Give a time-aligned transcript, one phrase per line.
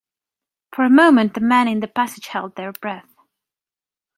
[0.73, 3.13] For a moment the men in the passage held their breath.